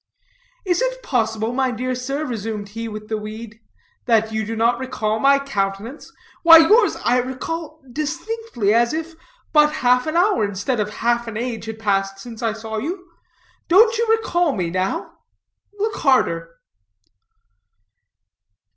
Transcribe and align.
"Is 0.65 0.81
it 0.81 1.03
possible, 1.03 1.53
my 1.53 1.69
dear 1.69 1.93
sir," 1.93 2.25
resumed 2.25 2.69
he 2.69 2.87
with 2.87 3.07
the 3.07 3.19
weed, 3.19 3.59
"that 4.07 4.31
you 4.33 4.43
do 4.43 4.55
not 4.55 4.79
recall 4.79 5.19
my 5.19 5.37
countenance? 5.37 6.11
why 6.41 6.57
yours 6.57 6.95
I 7.05 7.19
recall 7.19 7.83
distinctly 7.93 8.73
as 8.73 8.93
if 8.95 9.13
but 9.53 9.71
half 9.85 10.07
an 10.07 10.15
hour, 10.17 10.43
instead 10.43 10.79
of 10.79 10.89
half 10.89 11.27
an 11.27 11.37
age, 11.37 11.65
had 11.65 11.77
passed 11.77 12.17
since 12.17 12.41
I 12.41 12.53
saw 12.53 12.79
you. 12.79 13.11
Don't 13.67 13.95
you 13.99 14.07
recall 14.09 14.55
me, 14.55 14.71
now? 14.71 15.19
Look 15.77 15.97
harder." 15.97 16.55